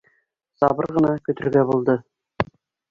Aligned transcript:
Сабыр 0.61 0.89
ғына 0.97 1.13
көтөргә 1.29 1.65
булды 1.73 2.01